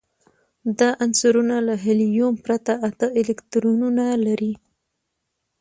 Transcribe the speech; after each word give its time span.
دا 0.79 0.89
عنصرونه 1.03 1.55
له 1.67 1.73
هیلیوم 1.85 2.33
پرته 2.45 2.73
اته 2.87 3.07
الکترونونه 3.19 4.05
لري. 4.25 4.53